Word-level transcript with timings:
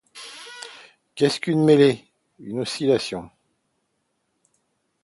Qu’est-ce 1.13 1.39
qu’une 1.39 1.63
mêlée? 1.63 2.03
une 2.39 2.61
oscillation. 2.61 3.29